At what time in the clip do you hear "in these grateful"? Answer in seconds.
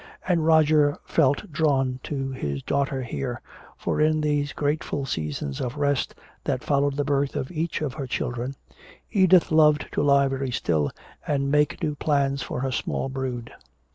4.01-5.05